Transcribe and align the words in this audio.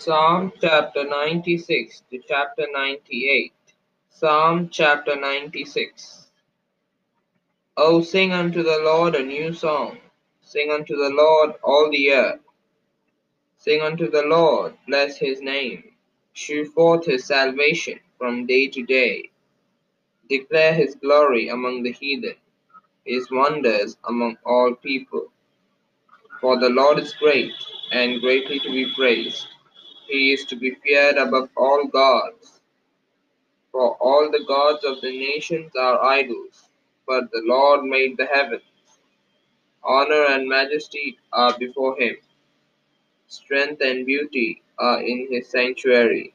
Psalm 0.00 0.50
chapter 0.62 1.04
96 1.06 2.04
to 2.10 2.18
chapter 2.26 2.64
98. 2.72 3.52
Psalm 4.08 4.70
chapter 4.72 5.14
96. 5.14 6.28
O 7.76 8.00
sing 8.00 8.32
unto 8.32 8.62
the 8.62 8.78
Lord 8.82 9.14
a 9.14 9.22
new 9.22 9.52
song. 9.52 9.98
Sing 10.40 10.70
unto 10.70 10.96
the 10.96 11.10
Lord 11.10 11.50
all 11.62 11.90
the 11.90 12.12
earth. 12.12 12.40
Sing 13.58 13.82
unto 13.82 14.10
the 14.10 14.22
Lord, 14.22 14.72
bless 14.88 15.18
his 15.18 15.42
name. 15.42 15.84
Shew 16.32 16.64
forth 16.64 17.04
his 17.04 17.26
salvation 17.26 18.00
from 18.16 18.46
day 18.46 18.68
to 18.68 18.82
day. 18.82 19.28
Declare 20.30 20.72
his 20.72 20.94
glory 20.94 21.50
among 21.50 21.82
the 21.82 21.92
heathen, 21.92 22.36
his 23.04 23.30
wonders 23.30 23.98
among 24.08 24.38
all 24.46 24.74
people. 24.76 25.26
For 26.40 26.58
the 26.58 26.70
Lord 26.70 26.98
is 26.98 27.12
great 27.20 27.52
and 27.92 28.22
greatly 28.22 28.60
to 28.60 28.70
be 28.70 28.94
praised. 28.96 29.46
He 30.10 30.32
is 30.34 30.46
to 30.46 30.56
be 30.56 30.76
feared 30.84 31.18
above 31.18 31.50
all 31.56 31.86
gods. 31.88 32.60
For 33.72 33.96
all 34.00 34.30
the 34.30 34.44
gods 34.48 34.84
of 34.84 35.00
the 35.02 35.10
nations 35.12 35.72
are 35.76 36.04
idols, 36.04 36.70
but 37.06 37.30
the 37.32 37.42
Lord 37.46 37.84
made 37.84 38.16
the 38.18 38.26
heavens. 38.26 38.62
Honor 39.84 40.24
and 40.26 40.48
majesty 40.48 41.18
are 41.32 41.56
before 41.58 41.98
him. 42.00 42.16
Strength 43.28 43.82
and 43.82 44.06
beauty 44.06 44.62
are 44.78 45.02
in 45.02 45.28
his 45.30 45.48
sanctuary. 45.48 46.34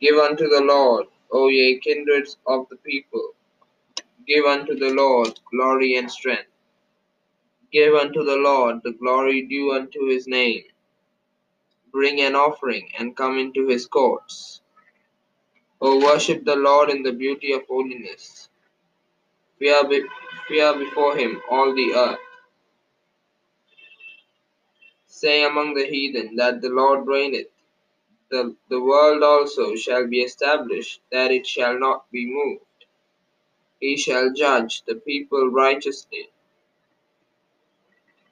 Give 0.00 0.16
unto 0.18 0.48
the 0.48 0.62
Lord, 0.62 1.06
O 1.32 1.48
ye 1.48 1.80
kindreds 1.80 2.36
of 2.46 2.68
the 2.70 2.76
people. 2.78 3.30
Give 4.26 4.46
unto 4.46 4.74
the 4.76 4.90
Lord 4.94 5.38
glory 5.50 5.96
and 5.96 6.10
strength. 6.10 6.50
Give 7.72 7.94
unto 7.94 8.24
the 8.24 8.36
Lord 8.36 8.82
the 8.84 8.92
glory 8.92 9.42
due 9.46 9.72
unto 9.74 10.06
his 10.08 10.26
name. 10.28 10.64
Bring 11.92 12.20
an 12.22 12.34
offering 12.36 12.90
and 12.98 13.16
come 13.16 13.38
into 13.38 13.68
his 13.68 13.86
courts. 13.86 14.62
O 15.80 15.98
worship 16.04 16.44
the 16.44 16.56
Lord 16.56 16.90
in 16.90 17.02
the 17.02 17.12
beauty 17.12 17.52
of 17.52 17.62
holiness. 17.68 18.48
Fear, 19.58 19.84
be, 19.88 20.04
fear 20.48 20.78
before 20.78 21.16
him 21.16 21.42
all 21.50 21.74
the 21.74 21.94
earth. 21.94 22.18
Say 25.08 25.44
among 25.44 25.74
the 25.74 25.86
heathen 25.86 26.36
that 26.36 26.62
the 26.62 26.70
Lord 26.70 27.06
reigneth. 27.06 27.48
The, 28.30 28.56
the 28.70 28.80
world 28.80 29.22
also 29.22 29.76
shall 29.76 30.08
be 30.08 30.20
established, 30.20 31.00
that 31.12 31.30
it 31.30 31.46
shall 31.46 31.78
not 31.78 32.10
be 32.12 32.26
moved. 32.26 32.64
He 33.80 33.96
shall 33.96 34.32
judge 34.34 34.82
the 34.86 34.96
people 34.96 35.50
righteously. 35.50 36.30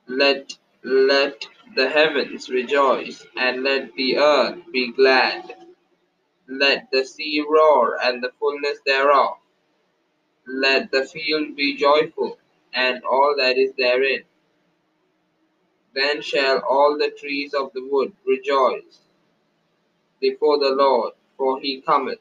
Let, 0.09 0.57
let 0.85 1.47
the 1.75 1.89
heavens 1.89 2.51
rejoice, 2.51 3.27
and 3.37 3.63
let 3.63 3.95
the 3.95 4.19
earth 4.19 4.59
be 4.73 4.93
glad. 4.93 5.55
Let 6.49 6.91
the 6.93 7.05
sea 7.05 7.45
roar, 7.49 7.99
and 8.03 8.23
the 8.23 8.33
fullness 8.41 8.79
thereof. 8.87 9.39
Let 10.47 10.91
the 10.91 11.05
field 11.05 11.57
be 11.57 11.77
joyful, 11.77 12.39
and 12.75 13.05
all 13.05 13.35
that 13.39 13.59
is 13.59 13.73
therein. 13.79 14.25
Then 15.95 16.23
shall 16.23 16.61
all 16.69 16.99
the 16.99 17.11
trees 17.11 17.55
of 17.55 17.73
the 17.73 17.87
wood 17.91 18.13
rejoice 18.27 19.01
before 20.21 20.59
the 20.59 20.71
Lord, 20.71 21.15
for 21.37 21.61
he 21.61 21.81
cometh. 21.83 22.21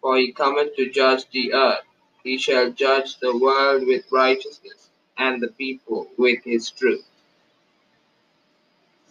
For 0.00 0.18
he 0.18 0.32
cometh 0.32 0.76
to 0.76 0.90
judge 0.90 1.28
the 1.30 1.54
earth. 1.54 1.84
He 2.24 2.38
shall 2.38 2.72
judge 2.72 3.18
the 3.18 3.36
world 3.36 3.86
with 3.86 4.10
righteousness, 4.12 4.90
and 5.18 5.42
the 5.42 5.48
people 5.48 6.08
with 6.18 6.44
his 6.44 6.70
truth. 6.70 7.04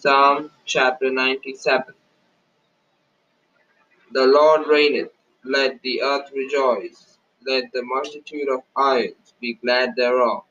Psalm 0.01 0.49
chapter 0.65 1.11
97 1.11 1.93
The 4.11 4.25
Lord 4.25 4.65
reigneth, 4.65 5.11
let 5.45 5.79
the 5.83 6.01
earth 6.01 6.31
rejoice, 6.35 7.19
let 7.45 7.65
the 7.71 7.83
multitude 7.83 8.49
of 8.49 8.63
isles 8.75 9.35
be 9.39 9.53
glad 9.53 9.95
thereof. 9.95 10.41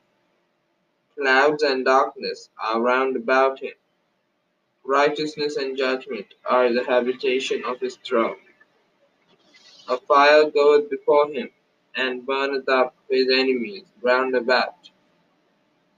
Clouds 1.17 1.63
and 1.63 1.83
darkness 1.83 2.49
are 2.63 2.79
round 2.79 3.17
about 3.17 3.59
him. 3.59 3.73
Righteousness 4.85 5.57
and 5.57 5.77
judgment 5.77 6.27
are 6.49 6.71
the 6.71 6.85
habitation 6.85 7.65
of 7.65 7.81
his 7.81 7.97
throne. 7.97 8.37
A 9.89 9.97
fire 9.97 10.49
goeth 10.49 10.89
before 10.89 11.27
him, 11.27 11.49
and 11.93 12.25
burneth 12.25 12.69
up 12.69 12.95
his 13.09 13.27
enemies 13.29 13.83
round 14.01 14.33
about. 14.33 14.89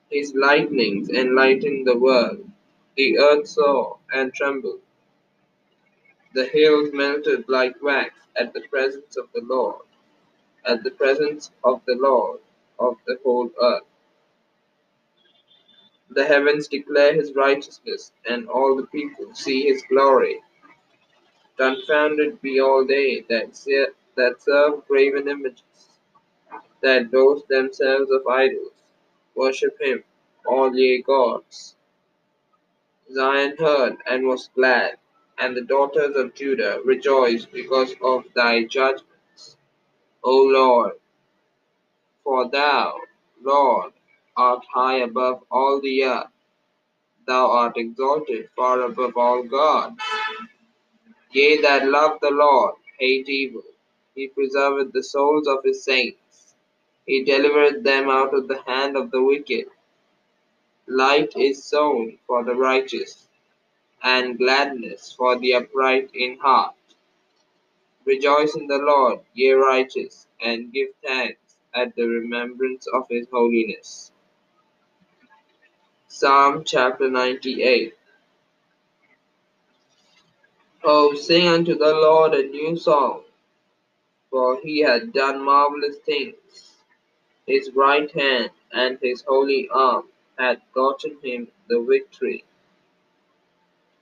His 0.09 0.33
lightnings 0.33 1.11
enlighten 1.11 1.83
the 1.83 1.99
world. 1.99 2.49
The 2.97 3.19
earth 3.19 3.47
saw 3.47 3.97
and 4.13 4.33
trembled. 4.33 4.81
The 6.33 6.45
hills 6.45 6.91
melted 6.93 7.45
like 7.49 7.81
wax 7.81 8.15
at 8.37 8.53
the 8.53 8.61
presence 8.69 9.17
of 9.17 9.25
the 9.35 9.41
Lord, 9.43 9.81
at 10.65 10.83
the 10.83 10.91
presence 10.91 11.51
of 11.63 11.81
the 11.87 11.95
Lord 11.95 12.39
of 12.79 12.97
the 13.07 13.19
whole 13.23 13.51
earth. 13.61 13.83
The 16.11 16.25
heavens 16.25 16.67
declare 16.69 17.13
his 17.15 17.33
righteousness, 17.35 18.11
and 18.29 18.47
all 18.49 18.75
the 18.77 18.87
people 18.87 19.33
see 19.35 19.63
his 19.65 19.83
glory. 19.89 20.41
Confounded 21.57 22.41
be 22.41 22.59
all 22.61 22.85
they 22.87 23.25
that, 23.29 23.55
se- 23.55 23.93
that 24.17 24.41
serve 24.41 24.87
graven 24.87 25.29
images, 25.29 25.63
that 26.83 27.11
boast 27.11 27.47
themselves 27.49 28.11
of 28.11 28.27
idols. 28.27 28.73
Worship 29.35 29.77
him, 29.81 30.03
all 30.47 30.75
ye 30.75 31.01
gods. 31.03 31.75
Zion 33.11 33.55
heard 33.57 33.97
and 34.07 34.27
was 34.27 34.49
glad, 34.55 34.97
and 35.37 35.55
the 35.57 35.61
daughters 35.63 36.15
of 36.15 36.35
Judah 36.35 36.79
rejoiced 36.85 37.51
because 37.51 37.93
of 38.03 38.23
thy 38.35 38.63
judgments, 38.65 39.57
O 40.23 40.43
Lord. 40.43 40.93
For 42.23 42.49
thou, 42.49 42.99
Lord, 43.43 43.93
art 44.37 44.63
high 44.73 44.97
above 44.99 45.43
all 45.51 45.81
the 45.81 46.05
earth. 46.05 46.27
Thou 47.27 47.51
art 47.51 47.77
exalted 47.77 48.49
far 48.55 48.81
above 48.83 49.17
all 49.17 49.43
gods. 49.43 50.01
Ye 51.31 51.61
that 51.61 51.87
love 51.87 52.19
the 52.21 52.31
Lord 52.31 52.75
hate 52.99 53.29
evil. 53.29 53.63
He 54.15 54.29
preserveth 54.29 54.93
the 54.93 55.03
souls 55.03 55.47
of 55.47 55.59
his 55.63 55.83
saints. 55.83 56.55
He 57.05 57.23
delivereth 57.25 57.83
them 57.83 58.09
out 58.09 58.33
of 58.33 58.47
the 58.47 58.61
hand 58.67 58.97
of 58.97 59.11
the 59.11 59.23
wicked. 59.23 59.65
Light 60.93 61.33
is 61.35 61.63
sown 61.63 62.19
for 62.27 62.43
the 62.43 62.53
righteous, 62.53 63.27
and 64.03 64.37
gladness 64.37 65.11
for 65.17 65.39
the 65.39 65.55
upright 65.55 66.11
in 66.13 66.37
heart. 66.37 66.75
Rejoice 68.05 68.55
in 68.55 68.67
the 68.67 68.77
Lord, 68.77 69.21
ye 69.33 69.53
righteous, 69.53 70.27
and 70.39 70.71
give 70.71 70.89
thanks 71.03 71.57
at 71.73 71.95
the 71.95 72.05
remembrance 72.05 72.85
of 72.93 73.07
his 73.09 73.27
holiness. 73.31 74.11
Psalm 76.07 76.63
chapter 76.63 77.09
98 77.09 77.95
Oh, 80.83 81.15
sing 81.15 81.47
unto 81.47 81.75
the 81.75 81.93
Lord 81.93 82.35
a 82.35 82.43
new 82.43 82.77
song, 82.77 83.23
for 84.29 84.59
he 84.61 84.81
hath 84.81 85.11
done 85.11 85.43
marvelous 85.43 85.97
things. 86.05 86.35
His 87.47 87.71
right 87.75 88.11
hand 88.11 88.51
and 88.71 88.99
his 89.01 89.23
holy 89.27 89.69
arm 89.69 90.05
hath 90.39 90.59
gotten 90.73 91.17
him 91.23 91.47
the 91.69 91.81
victory. 91.81 92.43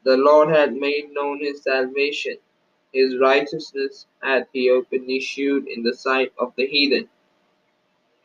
The 0.03 0.18
Lord 0.18 0.50
had 0.50 0.74
made 0.75 1.12
known 1.14 1.40
his 1.40 1.64
salvation. 1.64 2.38
His 2.94 3.18
righteousness 3.19 4.08
had 4.24 4.47
he 4.53 4.70
openly 4.70 5.20
shewed 5.20 5.68
in 5.68 5.84
the 5.84 5.96
sight 5.96 6.34
of 6.40 6.53
the 6.58 6.68
heathen. 6.68 7.09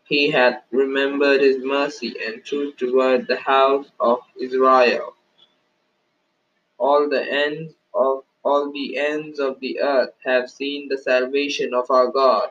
He 0.05 0.31
had 0.31 0.63
remembered 0.71 1.41
his 1.41 1.59
mercy 1.59 2.15
and 2.27 2.45
truth 2.45 2.77
toward 2.77 3.27
the 3.27 3.37
house 3.37 3.91
of 4.01 4.21
Israel. 4.41 5.15
All 6.79 7.09
the 7.09 7.23
ends 7.23 7.75
of 7.95 8.25
all 8.45 8.73
the 8.73 8.99
ends 8.99 9.41
of 9.41 9.61
the 9.61 9.81
earth 9.81 10.15
have 10.25 10.51
seen 10.51 10.89
the 10.89 10.99
salvation 10.99 11.75
of 11.75 11.91
our 11.91 12.09
God. 12.09 12.51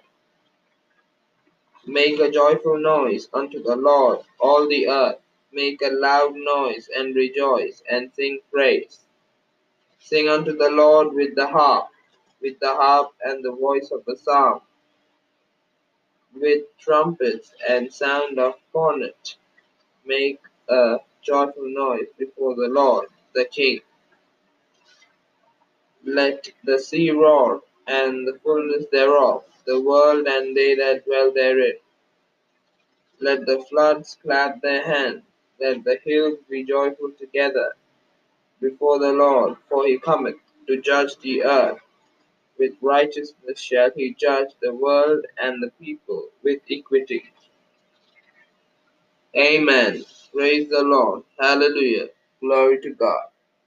Make 1.85 2.19
a 2.19 2.31
joyful 2.31 2.79
noise 2.79 3.29
unto 3.33 3.63
the 3.63 3.75
Lord, 3.75 4.19
all 4.39 4.68
the 4.68 4.88
earth. 4.89 5.19
Make 5.55 5.81
a 5.83 5.89
loud 5.91 6.35
noise 6.35 6.89
and 6.95 7.15
rejoice 7.15 7.83
and 7.89 8.11
sing 8.15 8.41
praise. 8.53 8.99
Sing 9.99 10.29
unto 10.29 10.57
the 10.57 10.69
Lord 10.69 11.13
with 11.15 11.35
the 11.35 11.47
harp, 11.47 11.87
with 12.41 12.59
the 12.59 12.75
harp 12.75 13.13
and 13.23 13.43
the 13.43 13.53
voice 13.53 13.91
of 13.91 14.05
the 14.05 14.17
psalm, 14.17 14.61
with 16.35 16.63
trumpets 16.79 17.53
and 17.69 17.91
sound 17.93 18.39
of 18.39 18.55
cornet. 18.73 19.35
Make 20.05 20.41
a 20.69 20.97
joyful 21.23 21.69
noise 21.69 22.07
before 22.19 22.55
the 22.55 22.69
Lord, 22.69 23.07
the 23.33 23.45
King. 23.45 23.81
Let 26.05 26.49
the 26.65 26.79
sea 26.79 27.11
roar, 27.11 27.61
and 27.87 28.27
the 28.27 28.39
fullness 28.43 28.85
thereof, 28.91 29.43
the 29.65 29.81
world 29.81 30.27
and 30.27 30.55
they 30.57 30.75
that 30.75 31.05
dwell 31.05 31.31
therein. 31.33 31.75
Let 33.21 33.45
the 33.45 33.63
floods 33.69 34.17
clap 34.21 34.61
their 34.61 34.83
hands, 34.85 35.23
let 35.61 35.83
the 35.85 35.99
hills 36.05 36.39
be 36.49 36.63
joyful 36.65 37.11
together 37.19 37.73
before 38.61 38.99
the 38.99 39.13
Lord, 39.13 39.57
for 39.69 39.85
he 39.87 39.99
cometh. 39.99 40.37
to 40.67 40.81
judge 40.81 41.17
the 41.23 41.43
earth. 41.45 41.79
With 42.59 42.73
righteousness 42.81 43.59
shall 43.59 43.91
he 43.95 44.15
judge 44.19 44.49
the 44.61 44.73
world 44.75 45.25
and 45.39 45.61
the 45.63 45.71
people 45.83 46.29
with 46.43 46.61
equity. 46.71 47.23
Amen. 49.37 50.03
Praise 50.33 50.69
the 50.69 50.83
Lord. 50.83 51.23
Hallelujah. 51.39 52.07
Glory 52.41 52.81
to 52.81 52.91
God. 52.95 53.25